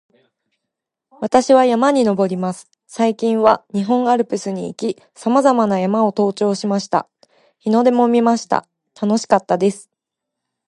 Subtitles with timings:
[1.19, 2.71] 私は山に登ります。
[2.87, 7.07] 最近は日本アルプスに行き、さまざまな山を登頂しました。
[7.59, 8.67] 日の出も見ました。
[8.99, 9.91] 楽しかったです